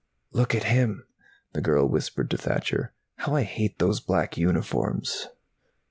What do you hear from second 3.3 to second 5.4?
I hate those black uniforms!"